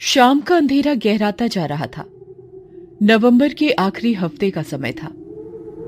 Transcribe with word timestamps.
शाम 0.00 0.40
का 0.40 0.56
अंधेरा 0.56 0.92
गहराता 0.94 1.46
जा 1.46 1.64
रहा 1.66 1.86
था। 1.86 2.04
नवंबर 3.02 3.52
के 3.52 3.70
आखिरी 3.72 4.12
हफ़्ते 4.14 4.50
का 4.50 4.62
समय 4.62 4.92
था। 4.92 5.06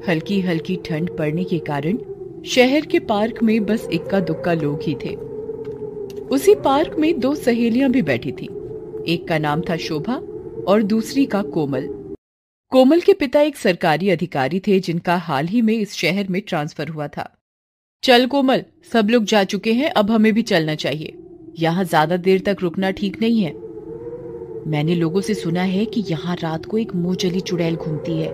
हल्की 0.09 0.41
हल्की 0.41 0.77
ठंड 0.85 1.11
पड़ने 1.17 1.45
के 1.45 1.59
कारण 1.59 1.99
शहर 2.47 2.87
के 2.87 2.99
पार्क 3.03 3.43
में 3.43 3.65
बस 3.67 3.87
इक्का 3.93 4.21
दुक्का 4.21 4.53
लोग 4.55 4.83
ही 4.83 4.95
थे। 5.05 5.15
उसी 6.29 6.55
पार्क 6.65 6.97
में 6.99 7.19
दो 7.21 7.35
सहेलियाँ 7.35 7.91
भी 7.91 8.03
बैठी 8.03 8.33
थी। 8.33 8.49
एक 9.09 9.27
का 9.29 9.39
नाम 9.39 9.63
था 9.69 9.77
शोभा 9.79 10.15
और 10.69 10.83
दूसरी 10.85 11.27
का 11.27 11.43
कोमल। 11.51 11.89
कोमल 12.73 13.01
के 13.01 13.13
पिता 13.15 13.41
एक 13.41 13.57
सरकारी 13.57 14.11
अधिकारी 14.11 14.61
थे 14.61 14.81
जिनका 14.81 15.17
हाल 15.19 15.47
ही 15.47 15.63
में 15.63 15.75
इस 15.75 15.95
शहर 15.95 16.29
में 16.29 16.41
ट्रांसफ़र 16.41 16.89
हुआ 16.89 17.09
था। 17.09 17.31
चल 18.03 18.27
कोमल, 18.27 18.65
सब 18.93 19.11
लोग 19.11 19.25
जा 19.25 19.45
चुके 19.45 19.73
हैं, 19.73 19.91
अब 19.91 20.11
हमें 20.11 20.33
भी 20.33 20.43
चलना 20.45 20.75
चाहिए। 20.77 21.15
यहाँ 21.59 21.85
ज़्यादा 21.85 22.17
देर 22.19 22.43
तक 22.47 22.57
रुकना 22.63 22.91
ठीक 22.93 23.21
नहीं 23.23 23.41
है। 23.43 23.55
मैंने 24.67 24.95
लोगों 24.95 25.21
से 25.21 25.35
सुना 25.35 25.63
है 25.63 25.85
कि 25.85 26.05
यहाँ 26.09 26.37
रात 26.37 26.65
को 26.65 26.79
एक 26.79 26.95
मुँह 26.95 27.15
चली 27.15 27.41
चुड़ैल 27.41 27.77
घूमती 27.77 28.13
है। 28.13 28.31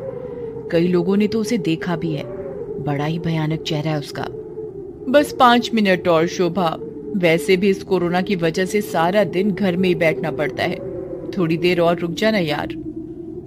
कई 0.71 0.89
लोगों 0.89 1.17
ने 1.17 1.27
तो 1.27 1.41
उसे 1.41 1.59
देखा 1.59 1.97
भी 1.97 2.13
है। 2.13 2.23
बड़ा 2.85 3.05
ही 3.05 3.19
भयानक 3.19 3.63
चेहरा 3.63 3.91
है 3.91 3.99
उसका। 3.99 4.27
बस 5.09 5.33
पाँच 5.33 5.71
मिनट 5.75 6.09
और, 6.09 6.27
शोभा। 6.27 6.77
वैसे 7.17 7.57
भी 7.57 7.71
इस 7.71 7.83
कोरोना 7.83 8.23
की 8.23 8.37
वजह 8.37 8.65
से 8.65 8.81
सारा 8.81 9.25
दिन 9.25 9.51
घर 9.51 9.77
में 9.77 9.89
ही 9.89 9.95
बैठना 9.95 10.31
पड़ता 10.31 10.63
है। 10.63 10.77
थोड़ी 11.31 11.57
देर 11.57 11.81
और 11.81 11.99
रुक 11.99 12.11
जाना 12.11 12.39
यार। 12.39 12.69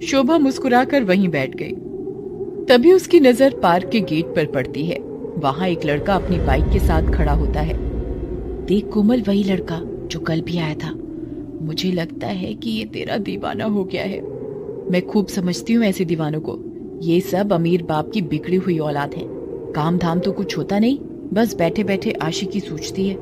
शोभा 0.06 0.38
मुस्कुराकर 0.38 1.04
वहीं 1.04 1.28
बैठ 1.28 1.56
गई। 1.56 1.72
तभी 2.66 2.92
उसकी 2.92 3.20
नज़र 3.20 3.54
पार्क 3.62 3.88
के 3.88 4.00
गेट 4.00 4.26
पर 4.26 4.46
पड़ती 4.46 4.86
है। 4.86 4.98
वहाँ 5.36 5.68
एक 5.68 5.84
लड़का 5.84 6.14
अपनी 6.14 6.38
बाइक 6.38 6.64
के 6.64 6.78
साथ 6.78 7.12
खड़ा 7.12 7.32
होता 7.32 7.60
है। 7.60 7.74
देख 8.66 8.88
कोमल 8.88 9.22
वही 9.22 9.44
लड़का 9.44 9.80
जो 9.84 10.20
कल 10.20 10.40
भी 10.40 10.58
आया 10.58 10.74
था। 10.74 10.98
मुझे 11.62 11.92
लगता 11.92 12.26
है 12.26 12.54
कि 12.54 12.70
ये 12.70 12.84
तेरा 12.84 13.16
दीवाना 13.16 13.64
हो 13.64 13.84
गया 13.84 14.02
है। 14.02 14.20
मैं 14.90 15.06
खूब 15.06 15.26
समझती 15.26 15.72
हूँ 15.72 15.84
ऐसे 15.84 16.04
दीवानों 16.04 16.40
को। 16.40 16.58
ये 17.02 17.20
सब 17.20 17.52
अमीर 17.52 17.82
बाप 17.82 18.10
की 18.14 18.22
बिगड़ी 18.22 18.56
हुई 18.56 18.78
औलाद 18.78 19.14
है। 19.14 19.22
काम 19.72 19.98
धाम 19.98 20.20
तो 20.20 20.32
कुछ 20.32 20.58
होता 20.58 20.78
नहीं, 20.78 20.98
बस 21.32 21.56
बैठे 21.56 21.84
बैठे 21.84 22.10
आशिकी 22.12 22.60
सोचती 22.60 23.08
है। 23.08 23.16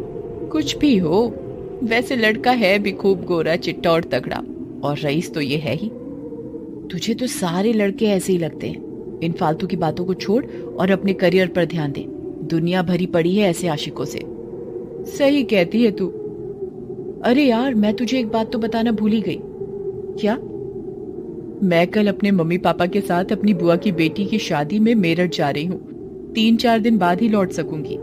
कुछ 0.48 0.78
भी 0.78 0.96
हो, 0.96 1.34
वैसे 1.82 2.16
लड़का 2.16 2.50
है 2.50 2.78
भी 2.78 2.92
खूब 2.92 3.24
गोरा, 3.24 3.56
चिट्टा 3.56 3.92
और 3.92 4.04
तगड़ा, 4.04 4.42
और 4.88 4.98
रईस 4.98 5.34
तो 5.34 5.40
ये 5.40 5.56
है 5.56 5.74
ही। 5.74 5.88
तुझे 6.90 7.14
तो 7.14 7.26
सारे 7.26 7.72
लड़के 7.72 8.06
ऐसे 8.06 8.32
ही 8.32 8.38
लगते 8.38 8.68
हैं। 8.68 9.20
इन 9.20 9.32
फालतू 9.32 9.66
की 9.66 9.76
बातों 9.76 10.04
को 10.04 10.14
छोड़ 10.14 10.44
और 10.46 10.90
अपने 10.90 11.12
करियर 11.12 11.48
पर 11.48 11.64
ध्यान 11.64 11.92
दे। 11.92 12.06
दुनिया 12.46 12.82
भरी 12.82 13.06
पड़ी 13.06 13.34
है 13.36 13.50
ऐसे 13.50 13.68
आशिकों 13.68 14.04
से। 14.04 14.20
सही 15.18 15.42
कहती 15.42 15.82
है 15.84 15.90
तू। 15.90 16.12
अरे 17.24 17.44
यार, 17.44 17.74
मैं 17.74 17.94
तुझे 17.94 18.18
एक 18.18 18.28
बात 18.28 18.52
तो 18.52 18.58
बताना 18.58 18.92
भूल 18.92 19.12
ही 19.12 19.20
गई। 19.20 19.38
क्या? 20.20 20.34
मैं 21.66 21.86
कल 21.86 22.06
अपने 22.06 22.30
मम्मी 22.30 22.58
पापा 22.58 22.86
के 22.86 23.00
साथ 23.00 23.24
अपनी 23.32 23.54
बुआ 23.54 23.76
की 23.76 23.92
बेटी 23.92 24.24
की 24.24 24.38
शादी 24.38 24.78
में 24.78 24.94
मेरठ 24.94 25.36
जा 25.36 25.50
रही 25.50 25.64
हूँ। 25.64 26.32
तीन 26.32 26.56
चार 26.56 26.78
दिन 26.78 26.98
बाद 26.98 27.20
ही 27.20 27.28
लौट 27.28 27.50
सकूँगी। 27.50 27.94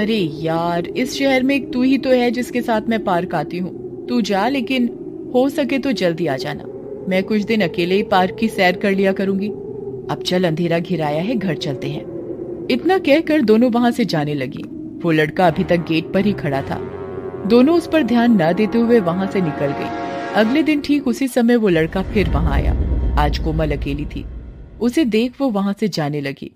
अरे 0.00 0.16
यार, 0.16 0.86
इस 0.86 1.14
शहर 1.14 1.42
में 1.42 1.54
एक 1.54 1.72
तू 1.72 1.82
ही 1.82 1.98
तो 1.98 2.10
है 2.10 2.30
जिसके 2.30 2.62
साथ 2.62 2.80
मैं 2.88 3.04
पार्क 3.04 3.34
आती 3.34 3.58
हूँ। 3.58 4.06
तू 4.06 4.20
जा, 4.20 4.48
लेकिन 4.48 4.88
हो 5.34 5.48
सके 5.48 5.78
तो 5.78 5.92
जल्दी 5.92 6.26
आ 6.26 6.36
जाना। 6.36 6.64
मैं 7.08 7.24
कुछ 7.24 7.42
दिन 7.42 7.60
अकेले 7.60 7.94
ही 7.94 8.02
पार्क 8.02 8.36
की 8.40 8.48
सैर 8.48 8.76
कर 8.76 8.92
लिया 8.92 9.12
करूँगी। 9.12 9.48
अब 10.10 10.22
चल, 10.26 10.44
अंधेरा 10.44 10.78
घिराया 10.78 11.22
है, 11.22 11.34
घर 11.34 11.54
चलते 11.54 11.88
हैं। 11.88 12.66
इतना 12.70 12.98
कहकर 12.98 13.40
दोनों 13.40 13.70
वहाँ 13.70 13.90
से 13.90 14.04
जाने 14.04 14.34
लगी। 14.34 14.62
वो 15.02 15.10
लड़का 15.10 15.46
अभी 15.46 15.64
तक 15.64 15.76
गेट 15.76 16.12
पर 16.12 16.24
ही 16.24 16.32
खड़ा 16.32 16.62
था। 16.62 16.98
दोनों 17.48 17.76
उस 17.76 17.86
पर 17.92 18.02
ध्यान 18.02 18.40
न 18.42 18.52
देते 18.54 18.78
हुए 18.78 18.98
वहाँ 19.00 19.26
से 19.30 19.40
निकल 19.40 19.72
गई। 19.78 20.00
अगले 20.40 20.62
दिन 20.62 20.80
ठीक 20.80 21.06
उसी 21.08 21.28
समय 21.28 21.56
वो 21.56 21.68
लड़का 21.68 22.02
फिर 22.12 22.30
वहाँ 22.30 22.52
आया। 22.54 22.72
आज 23.22 23.38
कोमल 23.38 23.76
अकेली 23.76 24.04
थी। 24.06 24.24
उसे 24.80 25.04
देख 25.04 25.40
वो 25.40 25.48
वहाँ 25.50 25.72
से 25.80 25.88
जाने 25.88 26.20
लगी। 26.20 26.52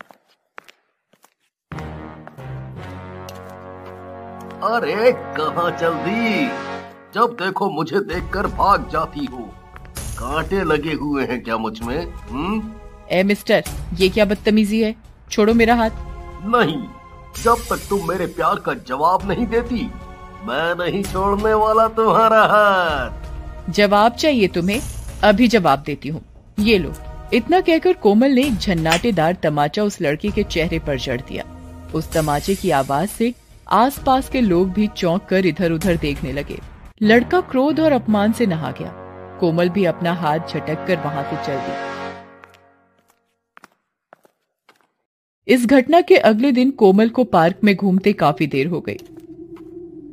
अरे 4.64 5.12
कहा 5.38 5.68
चल 5.78 5.94
दी 6.06 6.46
जब 7.14 7.36
देखो 7.42 7.70
मुझे 7.70 8.00
देखकर 8.14 8.46
भाग 8.56 8.88
जाती 8.92 9.24
हो। 9.24 9.42
कांटे 10.18 10.62
लगे 10.64 10.92
हुए 11.00 11.24
हैं 11.26 11.42
क्या 11.42 11.56
मुझमें 11.58 11.98
हम्म? 12.30 12.62
ए 13.12 13.22
मिस्टर 13.22 13.64
ये 14.00 14.08
क्या 14.08 14.24
बदतमीजी 14.24 14.82
है? 14.82 14.94
छोड़ो 15.30 15.54
मेरा 15.54 15.74
हाथ। 15.74 15.90
नहीं 16.54 16.82
जब 17.42 17.64
तक 17.70 17.86
तुम 17.88 18.08
मेरे 18.08 18.26
प्यार 18.36 18.58
का 18.66 18.74
जवाब 18.88 19.28
नहीं 19.28 19.46
देती 19.46 19.88
मैं 20.46 20.74
नहीं 20.74 21.02
छोड़ने 21.02 21.54
वाला 21.54 21.88
तुम्हारा 21.88 22.42
हाथ। 22.42 23.70
जवाब 23.70 24.12
चाहिए 24.12 24.48
तुम्हें, 24.48 24.80
अभी 25.24 25.48
जवाब 25.48 25.82
देती 25.86 26.08
हूँ। 26.08 26.22
ये 26.60 26.78
लो, 26.78 26.92
इतना 27.34 27.60
कहकर 27.60 27.92
कोमल 27.92 28.30
ने 28.30 28.42
एक 28.42 28.56
झन्नाटेदार 28.56 29.34
तमाचा 29.34 29.82
उस 29.82 30.00
लड़के 30.02 30.30
के 30.30 30.42
चेहरे 30.42 30.78
पर 30.78 30.98
जड़ 30.98 31.20
दिया। 31.20 31.44
उस 31.94 32.12
तमाचे 32.12 32.54
की 32.54 32.70
आवाज़ 32.70 33.08
से 33.08 33.34
आसपास 33.68 34.28
के 34.28 34.40
लोग 34.40 34.72
भी 34.72 34.86
चौंक 34.86 35.24
कर 35.24 35.46
इधर 35.46 35.72
उधर 35.72 35.96
देखने 35.96 36.32
लगे। 36.32 36.58
लड़का 37.02 37.40
क्रोध 37.40 37.80
और 37.80 37.92
अपमान 37.92 38.32
से 38.32 38.46
नहा 38.46 38.70
गया। 38.70 38.92
कोमल 39.40 39.68
भी 39.68 39.84
अपना 39.84 40.12
हाथ 40.12 40.38
झटक 40.38 40.86
कर 40.86 40.96
वहाँ 40.96 41.22
से 41.22 41.36
चल 41.46 41.58
दी। 41.58 41.74
इस 45.48 45.66
घटना 45.66 46.00
के 46.00 46.16
अगले 46.16 46.52
दिन 46.52 46.70
कोमल 46.70 47.08
को 47.08 47.24
पार्क 47.24 47.56
में 47.64 47.76
घूमते 47.76 48.12
काफ़ी 48.12 48.46
देर 48.46 48.66
हो 48.66 48.80
गई। 48.80 48.98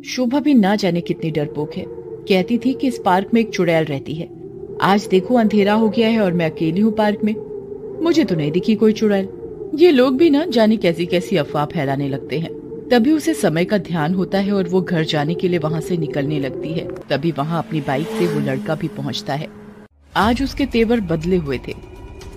शोभा 0.06 0.40
भी 0.40 0.54
ना 0.54 0.76
जाने 0.76 1.02
कितनी 1.02 1.30
डरपोक 1.32 1.74
है। 1.74 1.84
कहती 1.88 2.58
थी 2.58 2.74
कि 2.74 2.88
इस 2.88 2.98
पार्क 3.06 3.30
में 3.34 3.40
एक 3.42 3.50
चुड़ैल 3.50 3.86
रहती 3.86 4.14
है। 4.14 4.28
आज 4.82 5.08
देखो 5.08 5.36
अंधेरा 5.36 5.74
हो 5.74 5.90
गया 5.90 6.08
है 6.08 6.20
और 6.20 6.34
मैं 6.34 6.50
अकेली 6.52 6.82
हूँ 6.82 6.92
पार्क 6.92 7.24
में। 7.24 7.36
मुझे 8.04 8.24
तो 8.24 8.36
नहीं 8.36 8.52
दिखी 8.52 8.76
कोई 8.76 8.94
चुड़ैल। 8.94 9.28
ये 9.76 9.92
लोग 9.92 10.18
भी 10.18 10.30
ना 10.30 10.46
जाने 10.46 10.78
कैसी 10.78 11.06
कैसी 11.06 11.38
अफवाह 11.38 11.66
फैलाने 11.66 12.10
लगते 12.10 12.40
हैं। 12.40 12.52
तभी 12.90 13.12
उसे 13.12 13.34
समय 13.34 13.66
का 13.66 13.78
ध्यान 13.78 14.16
होता 14.16 14.38
है 14.38 14.52
और 14.52 14.68
वो 14.68 14.82
घर 14.82 15.04
जाने 15.04 15.34
के 15.34 15.48
लिए 15.48 15.60
वहाँ 15.60 15.82
से 15.82 15.98
निकलने 15.98 16.40
लगती 16.40 16.74
है। 16.74 16.88
तभी 17.10 17.32
वहाँ 17.32 17.64
अपनी 17.64 17.82
बाइक 17.82 18.08
से 18.08 18.28
वो 18.28 18.40
लड़का 18.40 18.76
भी 18.76 18.88
पहुँचता 18.88 19.34
है। 19.34 19.48
आज 20.16 20.44
उसके 20.44 20.66
तेवर 20.66 21.00
बदले 21.00 21.38
हुए 21.38 21.60
थे। 21.68 21.76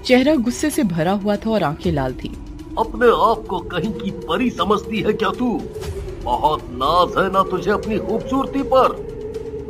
चेहरा 0.05 0.35
गुस्से 0.35 0.71
से 0.71 0.85
भरा 0.85 1.13
हुआ 1.13 1.37
था 1.37 1.51
और 1.51 1.63
आँखें 1.63 1.93
लाल 1.93 2.15
थी। 2.15 2.29
अपने 2.79 3.07
आप 3.07 3.45
को 3.49 3.59
कहीं 3.59 3.93
की 3.93 4.11
परी 4.11 4.51
समझती 4.51 5.01
है 5.01 5.13
क्या 5.13 5.31
तू? 5.31 5.61
बहुत 6.27 6.63
नाज 6.73 7.19
है 7.19 7.33
ना 7.33 7.43
तुझे 7.43 7.71
अपनी 7.71 7.99
खूबसूरती 7.99 8.63
पर। 8.63 9.05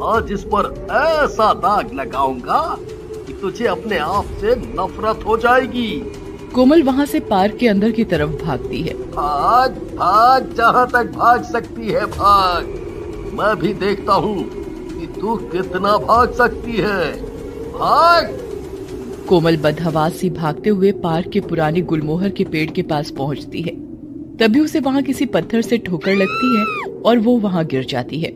आज 0.03 0.33
इस 0.33 0.43
पर 0.45 0.87
ऐसा 0.93 1.53
दाग 1.55 1.93
लगाऊँगा 1.95 2.79
कि 3.27 3.33
तुझे 3.33 3.67
अपने 3.67 3.99
आप 3.99 4.25
से 4.41 4.55
नफरत 4.57 5.25
हो 5.27 5.37
जाएगी। 5.37 5.91
कोमल 6.55 6.83
वहाँ 6.83 7.07
से 7.07 7.21
पार्क 7.21 7.57
के 7.57 7.69
अंदर 7.69 7.91
की 7.91 8.05
तरफ़ 8.05 8.31
भागती 8.45 8.83
है। 8.83 8.95
भाग 9.11 9.73
भाग 9.97 10.53
जहाँ 10.57 10.87
तक 10.87 11.13
भाग 11.17 11.43
सकती 11.43 11.89
है 11.89 12.07
भाग। 12.07 12.67
मैं 13.33 13.57
भी 13.57 13.73
देखता 13.75 14.13
हूँ 14.13 14.45
कि 14.91 15.07
तू 15.21 15.37
कितना 15.37 15.97
भाग 15.99 16.33
सकती 16.33 16.77
है। 16.77 17.13
भाग। 17.73 18.39
कोमल 19.29 19.57
बदहवास 19.57 20.13
सी 20.13 20.31
भागते 20.31 20.71
हुए 20.71 20.93
पार्क 20.93 21.29
के 21.29 21.41
पुराने 21.41 21.81
गुलमोहर 21.81 22.31
के 22.31 22.45
पेड़ 22.45 22.71
के 22.71 22.83
पास 22.83 23.11
पहुँचती 23.11 23.63
है। 23.63 23.86
तभी 24.41 24.61
उसे 24.61 24.81
वहाँ 24.81 25.03
किसी 25.03 25.27
पत्थर 25.27 25.61
से 25.63 25.79
ठोकर 25.79 26.15
लगती 26.15 26.57
है 26.57 26.65
और 27.03 27.19
वो 27.19 27.37
वहाँ 27.39 27.65
गिर 27.65 27.85
जाती 27.85 28.21
है। 28.21 28.31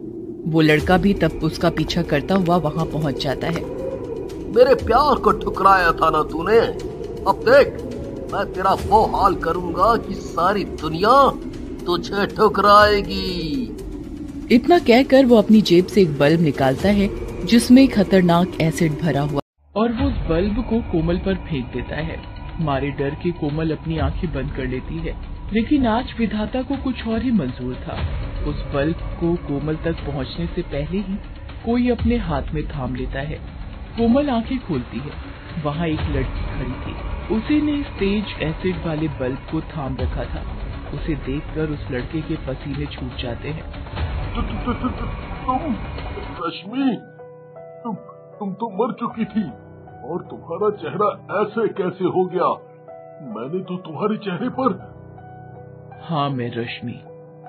वो 0.47 0.61
लड़का 0.61 0.97
भी 0.97 1.13
तब 1.15 1.41
उसका 1.45 1.71
पीछा 1.71 2.03
करता 2.03 2.35
हुआ 2.35 2.57
वहाँ 2.57 2.85
पहुँच 2.87 3.23
जाता 3.23 3.47
है। 3.47 3.63
मेरे 4.57 4.75
प्यार 4.75 5.19
को 5.19 5.33
ठुकराया 5.33 5.91
था 5.93 6.11
ना 6.11 6.23
तूने? 6.23 6.59
अब 6.59 7.43
देख 7.49 7.69
मैं 8.33 8.45
तेरा 8.53 8.73
वो 8.83 9.05
हाल 9.07 9.35
करूँगा 9.35 9.95
कि 9.97 10.15
सारी 10.15 10.65
दुनिया 10.83 11.13
तुझे 11.87 12.27
ठुकराएगी। 12.27 13.77
इतना 14.51 14.79
कहकर 14.79 15.27
वो 15.27 15.37
अपनी 15.37 15.61
जेब 15.63 15.87
से 15.87 16.03
एक 16.03 16.19
बल्ब 16.19 16.41
निकालता 16.41 16.89
है 16.89 17.09
जिसमें 17.47 17.87
खतरनाक 17.89 18.61
एसिड 18.61 18.99
भरा 19.01 19.21
हुआ 19.23 19.41
और 19.75 19.93
वो 19.93 20.09
उस 20.09 20.15
बल्ब 20.31 20.65
को 20.71 20.81
कोमल 20.93 21.19
पर 21.19 21.35
फेंक 21.49 21.67
देता 21.67 21.97
है। 21.97 22.17
मारे 22.61 22.91
डर 22.91 23.15
के 23.15 23.31
कोमल 23.31 23.71
अपनी 23.71 23.99
आँखें 23.99 24.33
बंद 24.33 24.53
कर 24.57 24.67
लेती 24.67 24.99
है। 24.99 25.15
लेकिन 25.53 25.87
आज 25.87 26.15
विधाता 26.19 26.63
को 26.63 26.77
कुछ 26.77 27.09
और 27.09 27.23
ही 27.23 27.31
मंजूर 27.31 27.75
था। 27.75 27.93
उस 28.45 28.73
बल्ब 28.75 28.97
को 28.97 29.35
कोमल 29.35 29.77
तक 29.77 29.93
पहुँचने 29.93 30.47
से 30.47 30.63
पहले 30.63 30.99
ही 30.99 31.15
कोई 31.65 31.91
अपने 31.91 32.17
हाथ 32.17 32.43
में 32.55 32.69
थाम 32.69 32.95
लेता 32.95 33.21
है। 33.21 33.35
कोमल 33.97 34.31
आँखें 34.31 34.59
खोलती 34.59 34.99
है। 34.99 35.11
वहाँ 35.65 35.87
एक 35.87 36.01
लड़की 36.01 36.45
खड़ी 36.45 36.73
थी। 36.73 36.95
उसी 37.37 37.61
ने 37.61 37.73
इस 37.73 37.87
तेज 37.87 38.25
एसिड 38.43 38.87
वाले 38.87 39.09
बल्ब 39.09 39.37
को 39.37 39.61
थाम 39.61 39.97
रखा 39.97 40.25
था। 40.25 40.43
उसे 40.95 41.15
देखकर 41.15 41.71
उस 41.71 41.91
लड़के 41.91 42.21
के 42.21 42.35
पसीने 42.35 42.87
छूट 42.87 43.17
जाते 43.17 43.49
हैं। 43.49 43.65
तुम 44.35 44.75
तुम 47.85 47.95
तुम 48.39 48.53
तो 48.53 48.71
मर 48.71 48.93
चुकी 48.93 49.25
थी। 49.25 49.45
और 50.05 50.23
तुम्हारा 50.23 50.71
चेहरा 50.71 51.41
ऐसे 51.43 51.69
कैसे 51.69 52.05
हो 52.05 52.25
गया? 52.25 52.49
मैंने 53.23 53.65
तो 53.65 53.77
तुम्हारे 53.77 54.17
चेहरे 54.17 54.49
पर 54.49 55.00
हाँ 56.11 56.31
मैं 56.31 56.51
रश्मि, 56.51 57.01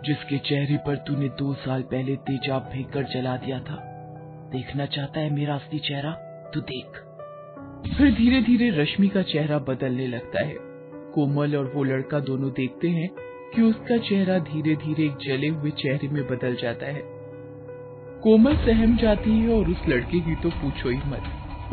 जिसके 0.06 0.38
चेहरे 0.38 0.78
पर 0.78 0.96
तूने 0.96 1.30
दो 1.30 1.54
साल 1.54 1.82
पहले 1.82 2.16
तेजाब 2.16 2.62
फेंक 2.62 2.90
कर 2.90 3.04
जला 3.04 3.38
दिया 3.38 3.60
था। 3.60 3.76
देखना 4.52 4.86
चाहता 4.86 5.20
है 5.20 5.34
मेरा 5.34 5.56
असली 5.56 5.80
चेहरा? 5.80 6.12
तू 6.54 6.62
देख। 6.62 6.86
फिर 7.98 8.14
धीरे 8.14 8.42
धीरे 8.42 8.70
रश्मि 8.70 9.08
का 9.08 9.22
चेहरा 9.22 9.60
बदलने 9.60 10.08
लगता 10.08 10.46
है। 10.46 10.54
कोमल 11.16 11.56
और 11.56 11.72
वो 11.76 11.84
लड़का 11.84 12.20
दोनों 12.20 12.52
देखते 12.52 12.88
हैं 12.88 13.10
कि 13.56 13.62
उसका 13.62 13.98
चेहरा 13.98 14.40
धीरे 14.40 14.76
धीरे 14.76 15.04
एक 15.04 15.18
जले 15.18 15.48
हुए 15.48 15.72
चेहरे 15.72 16.08
में 16.08 16.28
बदल 16.28 16.56
जाता 16.56 16.86
है। 16.86 17.02
कोमल 18.24 18.56
सहम 18.56 18.98
जाती 18.98 19.40
है 19.40 19.60
और 19.60 19.70
उस 19.70 19.82
लड़के 19.90 20.20
की 20.20 20.36
तो 20.36 20.50
पूछो 20.50 20.90
ही 20.90 20.98
मत। 20.98 21.24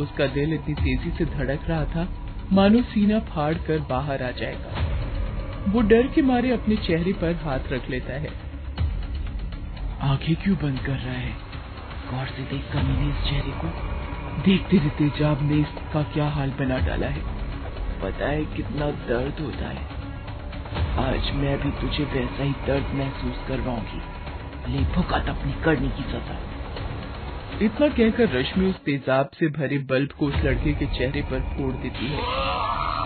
उसका 0.00 0.26
दिल 0.26 0.54
इतनी 0.54 0.74
तेज़ी 0.74 1.10
से 1.10 1.24
धड़क 1.24 1.60
रहा 1.68 1.84
था, 1.84 2.08
मानो 2.52 2.82
सीना 2.82 3.20
फाड़ 3.20 3.54
कर 3.54 3.78
बाहर 3.78 4.22
आ 4.22 4.30
जाएगा। 4.30 4.87
वो 5.68 5.80
डर 5.80 6.06
के 6.06 6.22
मारे 6.22 6.50
अपने 6.50 6.76
चेहरे 6.76 7.12
पर 7.12 7.34
हाथ 7.44 7.58
रख 7.72 7.90
लेता 7.90 8.12
है। 8.12 8.28
आँखें 10.02 10.36
क्यों 10.36 10.56
बंद 10.56 10.78
कर 10.78 10.92
रहा 10.92 11.12
है? 11.12 11.32
गौर 12.10 12.26
से 12.26 12.42
देख 12.42 12.72
कमीने 12.72 13.10
इस 13.10 13.24
चेहरे 13.24 13.50
को 13.50 13.98
देखते 14.42 14.76
रहते 14.76 15.08
जाब 15.08 15.42
ने 15.42 15.56
इसका 15.56 16.02
क्या 16.02 16.28
हाल 16.28 16.50
बना 16.50 16.78
डाला 16.78 17.06
है। 17.06 17.20
पता 18.02 18.26
है 18.26 18.44
कितना 18.44 18.90
दर्द 18.90 19.40
होता 19.40 19.68
है। 19.68 19.84
आज 20.98 21.34
मैं 21.34 21.60
भी 21.62 21.70
तुझे 21.70 22.04
वैसा 22.04 22.42
ही 22.42 22.52
दर्द 22.66 22.94
महसूस 22.94 23.48
करवाऊँगी। 23.48 24.02
ले 24.72 24.78
भुगत 24.78 25.26
अपनी 25.28 25.62
करने 25.64 25.88
की 25.88 26.02
सजा। 26.02 26.40
इतना 27.62 27.88
कहकर 27.88 28.40
रश्मि 28.40 28.66
उस 28.66 28.76
तेजाब 28.76 29.30
से 29.40 29.48
भरे 29.48 29.78
बल्ब 29.78 30.10
को 30.10 30.26
उस 30.26 30.34
लड़के 30.34 30.72
के 30.72 30.86
चेहरे 30.86 31.22
पर 31.22 31.40
फोड़ 31.40 31.72
देती 31.72 32.06
है। 32.06 32.47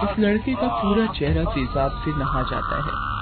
उस 0.02 0.18
लड़के 0.18 0.54
का 0.54 0.68
पूरा 0.68 1.06
चेहरा 1.06 1.44
तेजाब 1.44 1.90
से 1.90 2.10
नहा 2.10 2.42
जाता 2.42 2.76
है। 2.76 3.12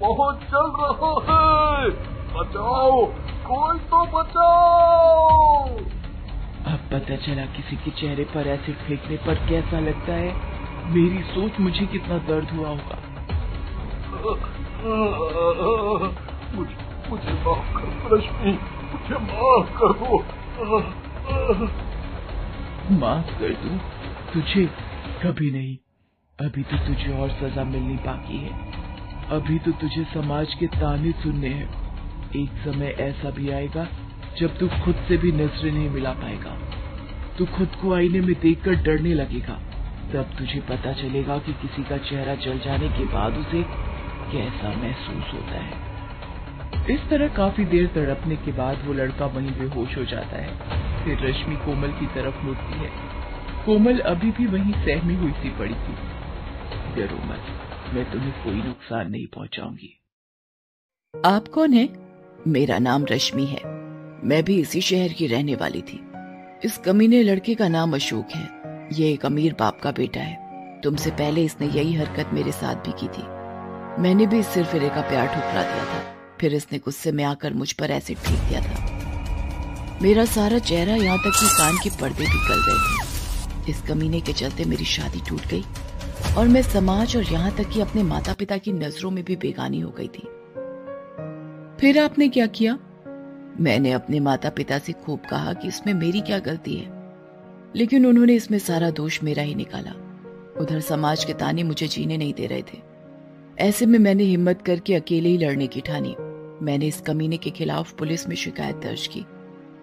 बहुत 0.00 0.36
चल 0.36 0.72
रहा 0.80 1.12
है। 1.30 1.90
बचाओ 2.34 3.06
कोई 3.46 3.78
तो 3.78 4.06
बचाओ। 4.06 5.76
अब 6.72 6.78
पता 6.92 7.16
चला 7.16 7.46
किसी 7.46 7.76
के 7.76 7.90
चेहरे 7.90 8.24
पर 8.24 8.46
एसिड 8.46 8.76
फेंकने 8.76 9.16
पर 9.16 9.34
कैसा 9.34 9.80
लगता 9.80 10.12
है। 10.12 10.34
मेरी 10.90 11.22
सोच 11.22 11.52
मुझे 11.60 11.86
कितना 11.86 12.18
दर्द 12.18 12.50
हुआ 12.50 12.68
होगा। 12.68 12.98
मुझे 16.54 16.76
मुझे 17.10 17.32
माफ़ 17.32 17.72
कर 17.76 18.16
रश्मि 18.16 18.52
मुझे 18.92 19.14
माफ़ 19.14 19.70
कर 19.70 19.92
दो। 19.92 20.18
माफ़ 22.90 23.30
कर 23.40 23.48
दूँ? 23.48 23.78
तुझे 24.34 24.66
कभी 25.22 25.50
नहीं। 25.50 25.83
अभी 26.40 26.62
तो 26.62 26.76
तुझे 26.76 27.12
और 27.18 27.30
सजा 27.30 27.64
मिलनी 27.64 27.94
बाकी 27.94 28.36
है। 28.36 28.50
अभी 29.30 29.58
तो 29.58 29.70
तुझे 29.72 30.04
समाज 30.04 30.54
के 30.54 30.66
ताने 30.66 31.12
सुनने 31.12 31.48
हैं। 31.48 31.68
एक 32.36 32.50
समय 32.50 32.86
ऐसा 32.86 33.30
भी 33.30 33.50
आएगा, 33.50 33.88
जब 34.38 34.58
तू 34.58 34.68
खुद 34.68 34.94
से 35.08 35.16
भी 35.16 35.32
नज़रें 35.32 35.72
नहीं 35.72 35.90
मिला 35.90 36.12
पाएगा। 36.12 36.58
तू 37.38 37.46
खुद 37.46 37.68
को 37.82 37.94
आईने 37.94 38.20
में 38.20 38.40
देखकर 38.40 38.74
डरने 38.74 39.14
लगेगा। 39.14 39.60
तब 40.12 40.22
तुझे 40.22 40.60
पता 40.60 40.92
चलेगा 40.92 41.38
कि 41.38 41.52
किसी 41.52 41.82
का 41.82 41.96
चेहरा 41.96 42.34
जल 42.34 42.58
जाने 42.58 42.88
के 42.88 43.04
बाद 43.04 43.34
उसे 43.34 43.62
कैसा 44.32 44.68
महसूस 44.68 45.34
होता 45.34 45.58
है। 45.60 45.72
इस 46.94 47.08
तरह 47.10 47.28
काफ़ी 47.28 47.64
देर 47.64 47.86
तड़पने 47.86 48.36
के 48.36 48.52
बाद 48.52 48.78
वो 48.84 48.92
लड़का 48.92 49.26
वहीं 49.26 49.50
बेहोश 49.50 49.96
हो 49.96 50.04
जाता 50.04 50.36
है। 50.36 50.54
फिर 51.04 51.30
रश्मि 51.30 51.56
कोमल 51.56 51.88
की 51.88 52.06
तरफ़ 52.06 52.44
मुड़ती 52.44 52.78
है। 52.78 52.90
कोमल 53.66 53.98
अभी 53.98 54.30
भी 54.30 54.46
वहीं 54.46 54.72
सहमी 54.72 55.14
हुई 55.14 55.30
सी 55.30 55.50
पड़ी 55.50 55.74
थी। 55.74 56.13
डरो 56.94 57.16
मत 57.26 57.94
मैं 57.94 58.12
तुम्हें 58.12 58.44
कोई 58.44 58.54
नुकसान 58.54 59.10
नहीं 59.10 59.26
पहुंचाऊँगी। 59.26 60.00
आप 61.24 61.48
कौन 61.48 61.72
है? 61.72 61.88
मेरा 62.46 62.78
नाम 62.78 63.04
रश्मि 63.04 63.44
है। 63.44 63.60
मैं 64.24 64.42
भी 64.44 64.60
इसी 64.60 64.80
शहर 64.80 65.12
की 65.12 65.26
रहने 65.26 65.54
वाली 65.54 65.82
थी। 65.82 66.00
इस 66.64 66.78
कमीने 66.78 67.22
लड़के 67.22 67.54
का 67.54 67.68
नाम 67.68 67.94
अशोक 67.94 68.30
है। 68.30 68.48
ये 68.92 69.12
एक 69.12 69.26
अमीर 69.26 69.56
बाप 69.60 69.80
का 69.80 69.90
बेटा 69.90 70.20
है। 70.20 70.36
तुमसे 70.80 71.10
पहले 71.10 71.44
इसने 71.44 71.66
यही 71.66 71.94
हरकत 71.94 72.30
मेरे 72.32 72.52
साथ 72.52 72.74
भी 72.74 72.92
की 72.92 73.08
थी। 73.08 73.22
मैंने 74.02 74.26
भी 74.26 74.38
इस 74.38 74.46
सिरफिरे 74.46 74.88
का 74.88 75.00
प्यार 75.00 75.26
ठुकरा 75.26 75.62
दिया 75.62 75.84
था। 75.84 76.14
फिर 76.40 76.54
इसने 76.54 76.78
गुस्से 76.78 77.12
में 77.12 77.24
आकर 77.24 77.54
मुझ 77.54 77.72
पर 77.72 77.90
ऐसे 77.90 78.14
फेंक 78.14 78.48
दिया 78.48 78.60
था। 78.60 79.98
मेरा 80.02 80.24
सारा 80.24 80.58
चेहरा 80.58 80.94
यहाँ 80.94 81.18
तक 81.18 81.40
कि 81.40 81.46
कान 81.46 81.76
के 81.76 81.90
पर्दे 81.90 82.24
भी 82.24 82.48
गल 82.48 82.62
गए 82.68 82.78
थे। 82.84 83.70
इस 83.70 83.82
कमीने 83.82 84.20
के 84.20 84.32
चलते 84.32 84.64
मेरी 84.64 84.84
शादी 84.84 85.20
टूट 85.28 85.40
गई। 85.40 85.64
और 86.38 86.48
मैं 86.48 86.62
समाज 86.62 87.16
और 87.16 87.22
यहाँ 87.22 87.56
तक 87.56 87.70
कि 87.70 87.80
अपने 87.80 88.02
माता 88.02 88.32
पिता 88.32 88.56
की 88.56 88.72
नज़रों 88.72 89.10
में 89.10 89.24
भी 89.24 89.36
बेगानी 89.36 89.80
हो 89.80 89.90
गई 89.90 90.08
थी। 90.08 90.22
फिर 91.80 91.98
आपने 91.98 92.28
क्या 92.28 92.46
किया? 92.46 92.78
मैंने 93.60 93.92
अपने 93.92 94.20
माता 94.20 94.50
पिता 94.50 94.78
से 94.78 94.92
खूब 94.92 95.20
कहा 95.30 95.52
कि 95.52 95.68
इसमें 95.68 95.94
मेरी 95.94 96.20
क्या 96.20 96.38
गलती 96.38 96.76
है। 96.76 97.14
लेकिन 97.76 98.06
उन्होंने 98.06 98.34
इसमें 98.34 98.58
सारा 98.58 98.90
दोष 98.90 99.22
मेरा 99.22 99.42
ही 99.42 99.54
निकाला। 99.54 99.90
उधर 100.60 100.80
समाज 100.80 101.24
के 101.24 101.32
ताने 101.32 101.62
मुझे 101.62 101.88
जीने 101.88 102.16
नहीं 102.16 102.34
दे 102.34 102.46
रहे 102.46 102.62
थे। 102.62 102.78
ऐसे 103.58 103.86
में 103.86 103.98
मैंने 103.98 104.24
हिम्मत 104.24 104.62
करके 104.62 104.94
अकेले 104.94 105.28
ही 105.28 105.38
लड़ने 105.38 105.66
की 105.66 105.80
ठानी। 105.80 106.16
मैंने 106.62 106.86
इस 106.86 107.00
कमीने 107.00 107.36
के 107.36 107.50
खिलाफ 107.50 107.92
पुलिस 107.92 108.28
में 108.28 108.36
शिकायत 108.36 108.76
दर्ज 108.76 109.06
की। 109.06 109.26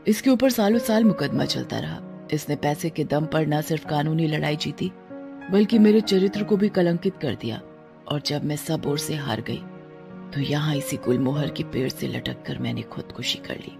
इसके 0.07 0.29
ऊपर 0.29 0.49
सालों 0.49 0.79
साल 0.79 1.03
मुकदमा 1.03 1.45
चलता 1.45 1.79
रहा। 1.79 2.27
इसने 2.33 2.55
पैसे 2.55 2.89
के 2.89 3.03
दम 3.03 3.25
पर 3.25 3.47
न 3.47 3.61
सिर्फ़ 3.61 3.87
कानूनी 3.87 4.27
लड़ाई 4.27 4.55
जीती 4.55 4.91
बल्कि 5.41 5.79
मेरे 5.79 6.01
चरित्र 6.01 6.43
को 6.43 6.57
भी 6.57 6.69
कलंकित 6.69 7.17
कर 7.17 7.35
दिया, 7.35 7.61
और 8.07 8.21
जब 8.25 8.43
मैं 8.43 8.55
सब 8.55 8.85
ओर 8.85 8.97
से 8.97 9.15
हार 9.15 9.41
गई 9.41 9.61
तो 10.33 10.41
यहाँ 10.41 10.75
इसी 10.75 10.97
गुलमोहर 10.97 11.49
के 11.49 11.63
पेड़ 11.63 11.89
से 11.89 12.07
लटक 12.07 12.43
कर 12.45 12.59
मैंने 12.59 12.81
खुदकुशी 12.81 13.39
कर 13.39 13.57
ली। 13.57 13.77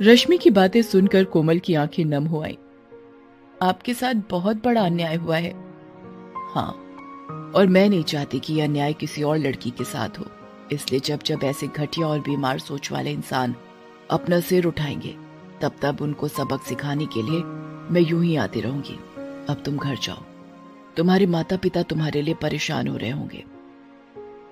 रश्मि 0.00 0.38
की 0.38 0.50
बातें 0.50 0.80
सुनकर 0.82 1.24
कोमल 1.24 1.58
की 1.58 1.74
आँखें 1.74 2.04
नम 2.04 2.24
हो 2.24 2.42
आई। 2.42 2.58
आपके 3.62 3.94
साथ 3.94 4.22
बहुत 4.30 4.64
बड़ा 4.64 4.84
अन्याय 4.84 5.16
हुआ 5.16 5.36
है। 5.36 5.52
हाँ 6.54 6.70
और 7.56 7.66
मैं 7.66 7.88
नहीं 7.88 8.02
चाहती 8.04 8.40
कि 8.40 8.54
यह 8.54 8.64
अन्याय 8.64 8.92
किसी 8.92 9.22
और 9.22 9.38
लड़की 9.38 9.70
के 9.70 9.84
साथ 9.84 10.18
हो। 10.18 10.26
इसलिए 10.72 11.00
जब 11.00 11.22
जब 11.22 11.44
ऐसे 11.44 11.66
घटिया 11.66 12.06
और 12.06 12.20
बीमार 12.20 12.58
सोच 12.58 12.90
वाले 12.92 13.10
इंसान 13.10 13.54
अपना 14.10 14.40
सिर 14.40 14.66
उठाएँगे, 14.66 15.14
तब 15.62 15.76
तब 15.82 16.00
उनको 16.02 16.28
सबक 16.28 16.62
सिखाने 16.62 17.06
के 17.06 17.22
लिए 17.22 17.42
मैं 17.92 18.00
यूँ 18.00 18.22
ही 18.24 18.36
आती 18.36 18.60
रहूँगी। 18.60 18.98
अब 19.50 19.62
तुम 19.64 19.76
घर 19.76 19.94
जाओ। 19.94 20.22
तुम्हारे 20.96 21.26
माता 21.26 21.56
पिता 21.56 21.82
तुम्हारे 21.82 22.22
लिए 22.22 22.34
परेशान 22.34 22.88
हो 22.88 22.96
रहे 22.96 23.10
होंगे। 23.10 23.44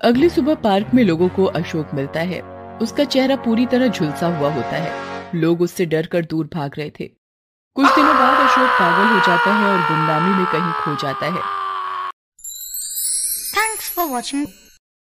अगली 0.03 0.29
सुबह 0.29 0.55
पार्क 0.55 0.87
में 0.95 1.05
लोगों 1.05 1.29
को 1.29 1.45
अशोक 1.45 1.91
मिलता 1.95 2.21
है। 2.21 2.41
उसका 2.79 3.05
चेहरा 3.05 3.37
पूरी 3.37 3.67
तरह 3.67 3.89
झुलसा 3.89 4.27
हुआ 4.27 4.53
होता 4.53 4.77
है। 4.77 5.19
लोग 5.35 5.61
उससे 5.61 5.87
डर 5.87 6.07
कर 6.07 6.25
दूर 6.25 6.51
भाग 6.55 6.71
रहे 6.79 6.91
थे। 6.91 7.05
कुछ 7.75 7.95
दिनों 7.95 8.15
बाद 8.15 8.49
अशोक 8.49 8.69
पागल 8.69 9.15
हो 9.15 9.21
जाता 9.21 9.55
है 9.55 9.67
और 9.67 9.79
गुमनामी 9.79 10.35
में 10.35 10.47
कहीं 10.47 10.73
खो 10.73 10.97
जाता 11.03 11.27
है। 11.27 11.59
Thanks 13.55 13.99
for 13.99 14.17
watching. 14.17 14.68